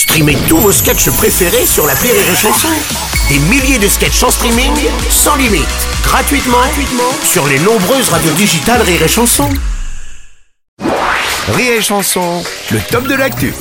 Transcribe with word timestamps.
Streamez 0.00 0.38
tous 0.48 0.56
vos 0.56 0.72
sketchs 0.72 1.10
préférés 1.10 1.66
sur 1.66 1.86
la 1.86 1.92
Rire 1.92 2.14
et 2.14 2.34
Chanson. 2.34 2.68
Des 3.28 3.38
milliers 3.38 3.78
de 3.78 3.86
sketchs 3.86 4.22
en 4.22 4.30
streaming, 4.30 4.72
sans 5.10 5.36
limite, 5.36 5.68
gratuitement, 6.02 6.56
gratuitement 6.56 7.12
sur 7.22 7.46
les 7.46 7.58
nombreuses 7.58 8.08
radios 8.08 8.32
digitales 8.32 8.80
Rire 8.80 9.02
et 9.02 9.08
Chanson. 9.08 9.46
Rire 11.52 11.72
et 11.76 11.82
Chanson, 11.82 12.42
le 12.70 12.80
top 12.90 13.08
de 13.08 13.14
l'actu. 13.14 13.52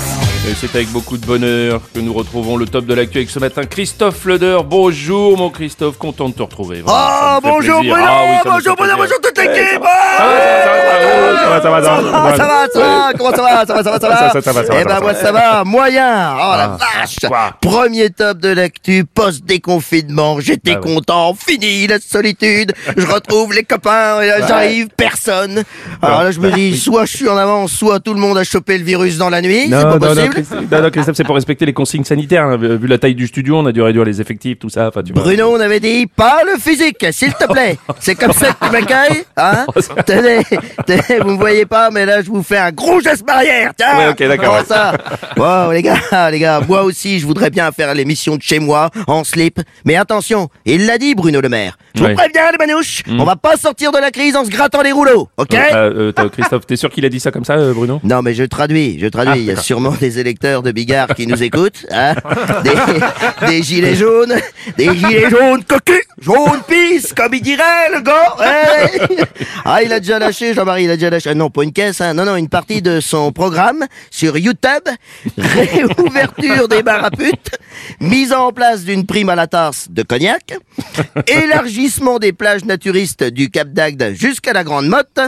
Et 0.47 0.53
c'est 0.59 0.73
avec 0.75 0.87
beaucoup 0.91 1.17
de 1.17 1.25
bonheur 1.25 1.81
que 1.93 1.99
nous 1.99 2.13
retrouvons 2.13 2.55
le 2.55 2.65
top 2.65 2.85
de 2.85 2.93
l'actu 2.93 3.17
avec 3.17 3.29
ce 3.29 3.39
matin 3.39 3.65
Christophe 3.65 4.23
Leder. 4.25 4.59
Bonjour 4.65 5.37
mon 5.37 5.49
Christophe, 5.49 5.97
content 5.97 6.29
de 6.29 6.35
te 6.35 6.41
retrouver. 6.41 6.75
Vraiment, 6.81 6.97
Ah, 6.97 7.39
bonjour. 7.43 7.79
Bruno, 7.81 7.95
Ah 7.97 8.23
oui, 8.23 8.37
bonjour 8.45 8.75
Bruno, 8.77 8.93
bonjour 8.95 9.19
l'équipe 9.41 9.83
Ça 9.83 11.49
va, 11.49 11.61
ça 11.61 11.69
va, 11.69 11.81
ça 11.83 11.91
va, 11.91 12.01
ça 12.01 12.01
va, 12.01 12.01
ça 12.01 12.01
va, 12.01 12.11
Ah, 12.13 12.35
ça 12.37 12.45
va, 12.45 12.67
ça 12.73 12.79
va, 12.79 13.13
comment 13.17 13.31
ça 13.35 13.41
va, 13.41 13.65
ça 13.65 13.73
va, 13.73 13.83
ça 13.83 13.91
va, 13.91 13.99
ça 13.99 14.07
va 14.09 14.17
Ça, 14.17 14.29
ça, 14.33 14.41
ça 14.41 14.51
va, 14.53 14.63
ça 14.65 14.73
va, 14.73 14.79
Eh 14.79 14.83
ça 14.83 14.85
ben 14.85 14.93
va, 14.95 14.99
moi 15.01 15.13
ça 15.13 15.21
ça 15.21 15.31
va, 15.31 15.63
moyen 15.63 16.35
Oh 16.37 16.53
la 16.57 16.77
vache 16.77 17.17
Premier 17.61 18.09
top 18.09 18.37
de 18.39 18.49
l'actu, 18.49 19.03
post-déconfinement, 19.05 20.39
j'étais 20.39 20.73
Ah 20.75 20.79
ouais. 20.79 20.93
content, 20.95 21.33
fini 21.35 21.87
la 21.87 21.99
solitude, 21.99 22.73
je 22.95 23.05
retrouve 23.05 23.53
les 23.53 23.63
copains, 23.63 24.19
j'arrive, 24.47 24.87
personne 24.95 25.63
Alors 26.01 26.23
là 26.23 26.31
je 26.31 26.39
me 26.39 26.51
dis, 26.51 26.77
soit 26.77 27.05
je 27.05 27.17
suis 27.17 27.29
en 27.29 27.37
avance, 27.37 27.71
soit 27.71 27.99
tout 27.99 28.13
le 28.13 28.19
monde 28.19 28.37
a 28.37 28.43
chopé 28.43 28.77
le 28.77 28.83
virus 28.83 29.17
dans 29.17 29.29
la 29.29 29.41
nuit, 29.41 29.65
c'est 29.69 29.81
pas 29.83 29.97
possible 29.99 30.43
non, 30.71 30.81
non, 30.81 30.89
Christophe, 30.89 31.15
c'est 31.17 31.23
pour 31.23 31.35
respecter 31.35 31.65
les 31.65 31.73
consignes 31.73 32.03
sanitaires. 32.03 32.43
hein. 32.43 32.57
Vu 32.57 32.87
la 32.87 32.97
taille 32.97 33.15
du 33.15 33.27
studio, 33.27 33.57
on 33.57 33.65
a 33.65 33.71
dû 33.71 33.81
réduire 33.81 34.03
les 34.05 34.21
effectifs, 34.21 34.59
tout 34.59 34.69
ça. 34.69 34.87
Enfin. 34.89 35.01
Bruno, 35.13 35.51
on 35.55 35.59
avait 35.59 35.79
dit 35.79 36.07
pas 36.07 36.39
le 36.45 36.59
physique, 36.59 37.05
s'il 37.11 37.33
te 37.33 37.45
plaît. 37.51 37.77
C'est 37.99 38.15
comme 38.15 38.31
ça 38.33 38.47
que 38.53 38.65
tu 38.65 38.71
m'accueilles, 38.71 39.23
hein 39.39 39.65
Tenez, 40.05 40.41
tenez, 40.85 41.19
vous 41.21 41.31
me 41.31 41.37
voyez 41.37 41.65
pas, 41.65 41.89
mais 41.91 42.05
là, 42.05 42.21
je 42.21 42.29
vous 42.29 42.43
fais 42.43 42.57
un 42.57 42.71
gros 42.71 42.99
geste 42.99 43.25
barrière, 43.25 43.71
tiens 43.77 43.97
Ouais, 43.97 44.07
ok, 44.09 44.27
d'accord, 44.27 44.59
ça 44.67 44.93
Wow, 45.37 45.71
les 45.71 45.81
gars, 45.81 46.29
les 46.31 46.39
gars, 46.39 46.61
moi 46.67 46.83
aussi, 46.83 47.19
je 47.19 47.25
voudrais 47.25 47.49
bien 47.49 47.71
faire 47.71 47.93
l'émission 47.93 48.35
de 48.35 48.41
chez 48.41 48.59
moi, 48.59 48.89
en 49.07 49.23
slip. 49.23 49.59
Mais 49.85 49.95
attention, 49.95 50.49
il 50.65 50.85
l'a 50.85 50.97
dit, 50.97 51.15
Bruno 51.15 51.41
Le 51.41 51.49
Maire. 51.49 51.77
Je 51.95 52.03
Ouais. 52.03 52.09
vous 52.11 52.15
préviens, 52.15 52.51
les 52.51 52.65
manouches, 52.65 53.03
Hmm. 53.07 53.19
on 53.19 53.23
va 53.25 53.35
pas 53.35 53.55
sortir 53.57 53.91
de 53.91 53.97
la 53.97 54.11
crise 54.11 54.35
en 54.35 54.45
se 54.45 54.49
grattant 54.49 54.81
les 54.81 54.91
rouleaux, 54.91 55.29
ok 55.37 55.53
Euh, 55.53 56.07
euh, 56.09 56.11
t'as- 56.11 56.29
Christophe, 56.29 56.65
t'es 56.67 56.75
sûr 56.75 56.89
qu'il 56.89 57.05
a 57.05 57.09
dit 57.09 57.19
ça 57.19 57.31
comme 57.31 57.45
ça, 57.45 57.53
euh, 57.53 57.73
Bruno? 57.73 57.99
Non, 58.03 58.21
mais 58.21 58.33
je 58.33 58.43
traduis, 58.43 58.97
je 58.99 59.07
traduis. 59.07 59.33
Ah, 59.33 59.37
Il 59.37 59.45
y 59.45 59.51
a 59.51 59.55
sûrement 59.55 59.91
des 59.99 60.19
électeurs 60.19 60.61
de 60.63 60.71
Bigard 60.71 61.07
qui 61.15 61.25
nous 61.27 61.41
écoutent. 61.41 61.85
Hein 61.91 62.13
des, 62.63 63.47
des 63.47 63.63
gilets 63.63 63.95
jaunes, 63.95 64.33
des 64.77 64.95
gilets 64.95 65.29
jaunes 65.29 65.63
cocus, 65.63 66.03
jaune 66.21 66.59
pisse, 66.67 67.13
comme 67.13 67.33
il 67.33 67.41
dirait 67.41 67.89
le 67.93 68.01
gars. 68.01 68.35
Hey 68.41 69.17
ah, 69.65 69.83
il 69.83 69.91
a 69.93 69.99
déjà 69.99 70.19
lâché, 70.19 70.53
Jean-Marie, 70.53 70.85
il 70.85 70.91
a 70.91 70.95
déjà 70.95 71.09
lâché. 71.09 71.29
ah 71.29 71.35
Non, 71.35 71.49
pas 71.49 71.63
une 71.63 71.73
caisse, 71.73 72.01
hein. 72.01 72.13
non, 72.13 72.25
non, 72.25 72.35
une 72.35 72.49
partie 72.49 72.81
de 72.81 72.99
son 72.99 73.31
programme 73.31 73.85
sur 74.11 74.37
YouTube. 74.37 74.59
Réouverture 75.37 76.67
des 76.67 76.83
bars 76.83 77.03
à 77.05 77.11
putes, 77.11 77.51
mise 77.99 78.33
en 78.33 78.51
place 78.51 78.83
d'une 78.83 79.05
prime 79.05 79.29
à 79.29 79.35
la 79.35 79.47
tasse 79.47 79.87
de 79.89 80.03
cognac, 80.03 80.53
élargissement 81.27 82.19
des 82.19 82.33
plages 82.33 82.65
naturistes 82.65 83.23
du 83.23 83.49
Cap 83.49 83.69
d'Agde 83.69 84.13
jusqu'à 84.13 84.53
la 84.53 84.63
Grande 84.63 84.87
Motte, 84.87 85.19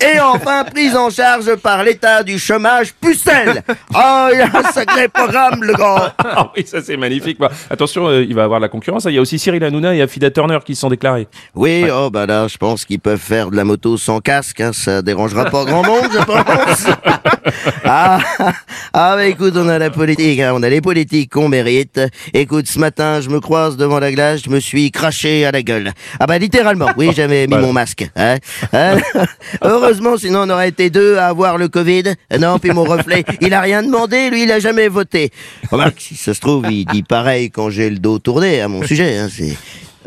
et 0.00 0.20
enfin 0.20 0.64
prise 0.64 0.96
en 0.96 1.10
charge 1.10 1.54
par 1.56 1.84
l'État 1.84 2.22
du 2.22 2.38
chômage 2.38 2.92
pucelle. 2.94 3.62
Ah, 3.94 4.28
il 4.32 4.40
a 4.40 4.50
un 4.54 4.72
sacré 4.72 5.08
programme, 5.08 5.62
le 5.62 5.74
gars. 5.74 6.14
Ah 6.36 6.50
oui, 6.56 6.64
ça 6.66 6.82
c'est 6.82 6.96
magnifique. 6.96 7.38
Bah, 7.38 7.50
attention, 7.70 8.08
euh, 8.08 8.24
il 8.24 8.34
va 8.34 8.44
avoir 8.44 8.58
de 8.58 8.64
la 8.64 8.68
concurrence. 8.68 9.04
Il 9.04 9.12
y 9.14 9.18
a 9.18 9.20
aussi 9.20 9.38
Cyril 9.38 9.62
Hanouna 9.62 9.94
et 9.94 10.02
Afida 10.02 10.30
Turner 10.30 10.58
qui 10.64 10.74
se 10.74 10.80
sont 10.80 10.88
déclarés. 10.88 11.28
Oui, 11.54 11.84
oh 11.92 12.10
bah 12.10 12.26
là, 12.26 12.48
je 12.48 12.56
pense 12.56 12.84
qu'ils 12.84 12.98
peuvent 12.98 13.20
faire 13.20 13.33
de 13.34 13.56
la 13.56 13.64
moto 13.64 13.96
sans 13.96 14.20
casque, 14.20 14.60
hein, 14.60 14.70
ça 14.72 15.02
dérangera 15.02 15.46
pas 15.46 15.64
grand 15.64 15.84
monde, 15.84 16.08
je 16.12 16.24
pense. 16.24 16.86
ah, 17.84 18.18
ah 18.92 19.16
bah 19.16 19.26
écoute, 19.26 19.54
on 19.56 19.68
a 19.68 19.76
la 19.78 19.90
politique, 19.90 20.38
hein, 20.38 20.52
on 20.54 20.62
a 20.62 20.68
les 20.68 20.80
politiques 20.80 21.32
qu'on 21.32 21.48
mérite. 21.48 22.00
Écoute, 22.32 22.68
ce 22.68 22.78
matin, 22.78 23.20
je 23.20 23.28
me 23.30 23.40
croise 23.40 23.76
devant 23.76 23.98
la 23.98 24.12
glace, 24.12 24.42
je 24.44 24.50
me 24.50 24.60
suis 24.60 24.92
craché 24.92 25.44
à 25.44 25.50
la 25.50 25.62
gueule. 25.62 25.92
Ah 26.20 26.26
bah 26.26 26.38
littéralement, 26.38 26.90
oui, 26.96 27.10
j'avais 27.16 27.46
mis 27.48 27.54
Voilà. 27.54 27.66
mon 27.66 27.72
masque. 27.72 28.08
Hein. 28.14 28.36
Hein? 28.72 28.98
Heureusement, 29.62 30.16
sinon 30.16 30.42
on 30.42 30.50
aurait 30.50 30.68
été 30.68 30.88
deux 30.90 31.16
à 31.16 31.26
avoir 31.26 31.58
le 31.58 31.66
Covid. 31.66 32.14
Non, 32.38 32.60
puis 32.60 32.70
mon 32.70 32.84
reflet, 32.84 33.24
il 33.40 33.52
a 33.52 33.60
rien 33.60 33.82
demandé, 33.82 34.30
lui, 34.30 34.44
il 34.44 34.52
a 34.52 34.60
jamais 34.60 34.86
voté. 34.86 35.32
Remarque, 35.72 36.00
si 36.00 36.14
ça 36.14 36.34
se 36.34 36.40
trouve, 36.40 36.70
il 36.70 36.84
dit 36.84 37.02
pareil 37.02 37.50
quand 37.50 37.68
j'ai 37.68 37.90
le 37.90 37.98
dos 37.98 38.20
tourné 38.20 38.60
à 38.60 38.68
mon 38.68 38.84
sujet. 38.84 39.18
Hein, 39.18 39.28
c'est 39.28 39.56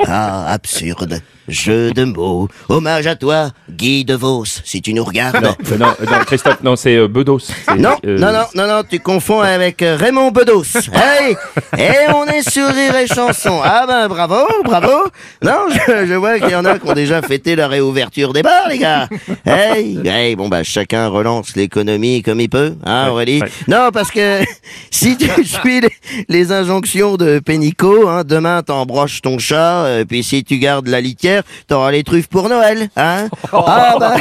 ah, 0.08 0.50
absurde. 0.50 1.22
Jeu 1.48 1.92
de 1.92 2.04
mots. 2.04 2.48
Hommage 2.68 3.08
à 3.08 3.16
toi, 3.16 3.52
Guy 3.72 4.04
de 4.04 4.16
Vos, 4.16 4.44
si 4.66 4.82
tu 4.82 4.94
nous 4.94 5.04
regardes. 5.04 5.42
Non, 5.44 5.56
euh, 5.72 5.78
non, 5.78 5.88
euh, 6.02 6.06
non, 6.06 6.18
Christophe, 6.26 6.62
non, 6.64 6.76
c'est 6.76 6.96
euh, 6.98 7.08
Bedos. 7.08 7.40
Non, 7.78 7.96
euh, 8.06 8.18
non, 8.18 8.34
non, 8.34 8.44
non, 8.56 8.68
non, 8.68 8.82
tu 8.90 9.00
confonds 9.00 9.40
avec 9.42 9.78
Raymond 9.82 10.32
Bedos. 10.32 10.64
Hey, 10.94 11.36
et 11.78 12.12
on 12.14 12.26
est 12.26 12.48
sur 12.50 12.68
Rire 12.68 12.96
et 12.98 13.08
Chanson. 13.08 13.62
Ah 13.64 13.86
ben, 13.88 14.08
bravo, 14.10 14.46
bravo. 14.66 15.06
Non, 15.42 15.68
je, 15.70 16.06
je 16.06 16.14
vois 16.16 16.38
qu'il 16.40 16.50
y 16.50 16.56
en 16.56 16.66
a 16.66 16.78
qui 16.80 16.90
ont 16.90 16.94
déjà 16.94 17.22
fêté 17.22 17.56
la 17.56 17.68
réouverture 17.70 18.34
des 18.34 18.42
bars, 18.44 18.68
les 18.70 18.80
gars. 18.80 19.08
Hey, 19.46 20.00
hey, 20.06 20.36
bon 20.36 20.50
bah 20.50 20.64
chacun 20.64 21.08
relance 21.08 21.56
l'économie 21.56 22.22
comme 22.24 22.42
il 22.42 22.50
peut, 22.50 22.76
hein, 22.86 23.08
Aurélie. 23.10 23.42
ouais. 23.42 23.50
Non, 23.68 23.90
parce 23.94 24.12
que 24.12 24.42
si 24.92 25.16
tu 25.18 25.30
suis 25.46 25.82
les, 25.82 25.90
les 26.28 26.52
injonctions 26.52 27.16
de 27.16 27.40
Pénicaud, 27.40 28.08
hein, 28.10 28.24
demain 28.26 28.64
t'embroches 28.64 29.22
ton 29.22 29.38
chat, 29.40 29.86
puis 30.08 30.24
si 30.24 30.44
tu 30.44 30.58
gardes 30.58 30.88
la 30.88 31.00
litière, 31.02 31.37
t'auras 31.68 31.92
les 31.92 32.04
truffes 32.04 32.28
pour 32.28 32.50
Noël, 32.50 32.90
hein. 32.96 33.28
Ah 33.54 33.96
bah, 34.00 34.16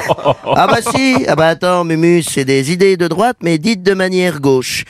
ah 0.44 0.66
bah 0.66 0.78
si, 0.94 1.25
ah 1.28 1.37
bah 1.37 1.49
attends, 1.49 1.84
Mumu, 1.84 2.22
c'est 2.22 2.44
des 2.44 2.72
idées 2.72 2.97
de 2.97 3.09
droite, 3.09 3.37
mais 3.43 3.59
dites 3.59 3.82
de 3.82 3.94
manière 3.94 4.41
gauche. 4.41 4.84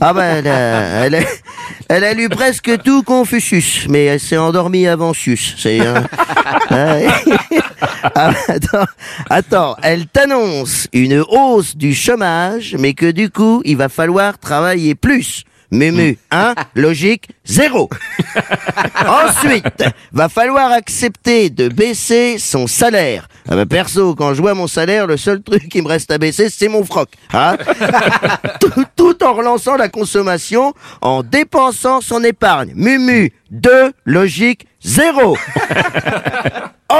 Ah 0.00 0.12
bah 0.12 0.24
elle 0.24 0.48
a, 0.48 1.04
elle 1.04 1.14
a, 1.14 1.20
elle 1.88 2.04
a 2.04 2.14
lu 2.14 2.28
presque 2.28 2.82
tout 2.82 3.02
Confucius, 3.02 3.86
mais 3.88 4.06
elle 4.06 4.20
s'est 4.20 4.36
endormie 4.36 4.86
avant 4.86 5.12
Sius. 5.12 5.54
C'est 5.58 5.80
un... 5.80 6.04
Ouais. 6.70 7.06
Ah, 8.14 8.32
attends, 8.48 8.86
attends, 9.30 9.76
elle 9.82 10.06
t'annonce 10.06 10.88
une 10.92 11.22
hausse 11.28 11.76
du 11.76 11.94
chômage, 11.94 12.74
mais 12.78 12.94
que 12.94 13.10
du 13.10 13.30
coup, 13.30 13.62
il 13.64 13.76
va 13.76 13.88
falloir 13.88 14.38
travailler 14.38 14.94
plus. 14.94 15.44
Mumu, 15.72 16.18
hein, 16.30 16.54
logique, 16.74 17.28
zéro. 17.46 17.88
Ensuite, 19.06 19.84
va 20.12 20.28
falloir 20.28 20.70
accepter 20.70 21.48
de 21.48 21.68
baisser 21.68 22.36
son 22.38 22.66
salaire. 22.66 23.26
Ah 23.48 23.56
bah 23.56 23.64
perso, 23.64 24.14
quand 24.14 24.34
je 24.34 24.42
vois 24.42 24.52
mon 24.52 24.66
salaire, 24.66 25.06
le 25.06 25.16
seul 25.16 25.42
truc 25.42 25.68
qui 25.70 25.80
me 25.80 25.88
reste 25.88 26.10
à 26.12 26.18
baisser, 26.18 26.50
c'est 26.50 26.68
mon 26.68 26.84
froc. 26.84 27.08
Hein? 27.32 27.56
Tout, 28.60 28.84
tout 28.94 29.24
en 29.24 29.32
relançant 29.32 29.76
la 29.76 29.88
consommation, 29.88 30.74
en 31.00 31.22
dépensant 31.22 32.00
son 32.00 32.22
épargne. 32.22 32.72
Mumu, 32.76 33.32
2, 33.50 33.92
logique, 34.04 34.66
zéro. 34.84 35.36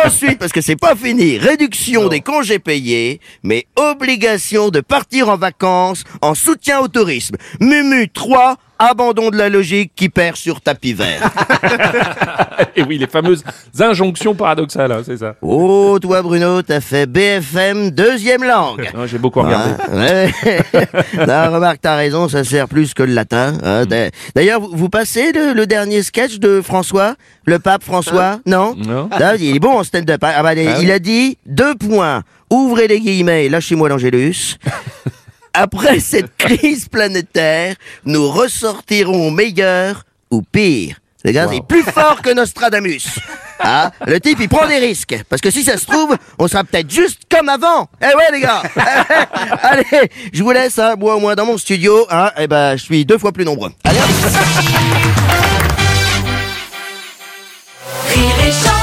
Ensuite, 0.06 0.38
parce 0.38 0.52
que 0.52 0.62
c'est 0.62 0.76
pas 0.76 0.94
fini, 0.94 1.36
réduction 1.36 2.08
des 2.08 2.20
congés 2.22 2.58
payés, 2.58 3.20
mais 3.42 3.66
obligation 3.76 4.70
de 4.70 4.80
partir 4.80 5.28
en 5.28 5.36
vacances 5.36 6.04
en 6.22 6.34
soutien 6.34 6.80
au 6.80 6.88
tourisme. 6.88 7.36
Mumu 7.60 8.08
3, 8.08 8.56
abandon 8.78 9.28
de 9.28 9.36
la 9.36 9.50
logique 9.50 9.92
qui 9.94 10.08
perd 10.08 10.36
sur 10.36 10.62
tapis 10.62 10.94
vert. 10.94 11.28
Et 12.76 12.82
oui, 12.84 12.96
les 12.96 13.06
fameuses 13.06 13.44
injonctions 13.80 14.34
paradoxales, 14.34 14.92
hein, 14.92 15.02
c'est 15.04 15.18
ça. 15.18 15.34
Oh, 15.42 15.98
toi 16.00 16.22
Bruno, 16.22 16.62
t'as 16.62 16.80
fait 16.80 17.04
BFM 17.04 17.90
deuxième 17.90 18.44
langue. 18.44 18.88
Non, 18.94 19.06
J'ai 19.06 19.18
beaucoup 19.18 19.42
regardé. 19.42 19.72
Ah, 19.78 19.94
ouais. 19.94 20.32
non, 21.26 21.52
remarque, 21.54 21.80
t'as 21.82 21.96
raison, 21.96 22.28
ça 22.28 22.44
sert 22.44 22.66
plus 22.66 22.94
que 22.94 23.02
le 23.02 23.12
latin. 23.12 23.58
hein. 23.62 23.84
D'a- 23.84 24.08
D'ailleurs, 24.34 24.60
vous, 24.60 24.70
vous 24.72 24.88
passez 24.88 25.32
le, 25.32 25.52
le 25.52 25.66
dernier 25.66 26.02
sketch 26.02 26.38
de 26.38 26.62
François, 26.62 27.14
le 27.44 27.58
pape 27.58 27.71
François, 27.80 28.40
non 28.46 28.74
Non. 28.76 29.08
Ah, 29.10 29.36
Il 29.36 29.56
est 29.56 29.58
bon 29.60 29.78
en 29.78 29.84
stand-up. 29.84 30.22
hein. 30.24 30.32
Ah, 30.36 30.42
bah, 30.42 30.54
il 30.54 30.90
a 30.90 30.98
dit 30.98 31.38
deux 31.46 31.74
points. 31.74 32.22
Ouvrez 32.50 32.88
les 32.88 33.00
guillemets, 33.00 33.48
lâchez-moi 33.48 33.88
l'Angélus. 33.88 34.56
Après 35.54 36.00
cette 36.00 36.36
crise 36.36 36.88
planétaire, 36.88 37.76
nous 38.04 38.28
ressortirons 38.30 39.30
meilleurs 39.30 40.04
ou 40.30 40.42
pire. 40.42 40.96
Les 41.24 41.32
gars, 41.32 41.46
c'est 41.50 41.64
plus 41.64 41.82
fort 41.84 42.20
que 42.20 42.30
Nostradamus. 42.34 43.04
Ah, 43.60 43.92
le 44.08 44.18
type, 44.18 44.38
il 44.40 44.48
prend 44.48 44.66
des 44.66 44.78
risques. 44.78 45.16
Parce 45.28 45.40
que 45.40 45.50
si 45.52 45.62
ça 45.62 45.76
se 45.76 45.86
trouve, 45.86 46.16
on 46.38 46.48
sera 46.48 46.64
peut-être 46.64 46.90
juste 46.90 47.20
comme 47.30 47.48
avant. 47.48 47.88
Eh 48.00 48.06
ouais, 48.16 48.32
les 48.32 48.40
gars. 48.40 48.62
Allez, 49.62 50.10
je 50.32 50.42
vous 50.42 50.50
laisse, 50.50 50.78
hein, 50.80 50.96
moi 50.98 51.14
au 51.14 51.20
moins 51.20 51.36
dans 51.36 51.46
mon 51.46 51.56
studio. 51.58 52.06
Hein, 52.10 52.32
eh 52.38 52.48
ben, 52.48 52.76
je 52.76 52.82
suis 52.82 53.04
deux 53.04 53.18
fois 53.18 53.30
plus 53.30 53.44
nombreux. 53.44 53.70
Allez, 53.84 53.98
hop. 54.00 55.31
Rire 58.52 58.60
et 58.60 58.68
chanson 58.68 58.81